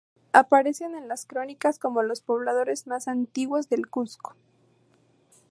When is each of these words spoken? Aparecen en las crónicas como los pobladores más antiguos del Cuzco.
Aparecen 0.33 0.95
en 0.95 1.07
las 1.07 1.27
crónicas 1.27 1.77
como 1.77 2.01
los 2.01 2.21
pobladores 2.21 2.87
más 2.87 3.07
antiguos 3.07 3.69
del 3.69 3.87
Cuzco. 3.87 4.35